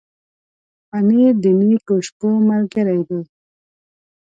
[0.89, 3.21] پنېر د نېکو شپو ملګری دی.